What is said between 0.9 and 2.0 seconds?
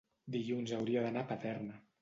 d'anar a Paterna.